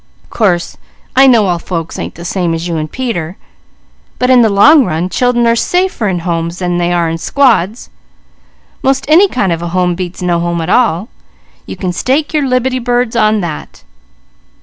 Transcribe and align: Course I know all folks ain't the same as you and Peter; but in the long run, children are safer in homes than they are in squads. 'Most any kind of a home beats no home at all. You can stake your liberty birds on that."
Course 0.31 0.77
I 1.15 1.27
know 1.27 1.45
all 1.45 1.59
folks 1.59 1.99
ain't 1.99 2.15
the 2.15 2.25
same 2.25 2.55
as 2.55 2.67
you 2.67 2.75
and 2.77 2.91
Peter; 2.91 3.37
but 4.17 4.31
in 4.31 4.41
the 4.41 4.49
long 4.49 4.83
run, 4.83 5.09
children 5.09 5.45
are 5.45 5.55
safer 5.55 6.07
in 6.07 6.21
homes 6.25 6.57
than 6.57 6.79
they 6.79 6.91
are 6.91 7.07
in 7.07 7.19
squads. 7.19 7.91
'Most 8.81 9.05
any 9.07 9.27
kind 9.27 9.51
of 9.51 9.61
a 9.61 9.67
home 9.67 9.93
beats 9.93 10.23
no 10.23 10.39
home 10.39 10.59
at 10.59 10.69
all. 10.71 11.09
You 11.67 11.75
can 11.77 11.93
stake 11.93 12.33
your 12.33 12.47
liberty 12.47 12.79
birds 12.79 13.15
on 13.15 13.41
that." 13.41 13.83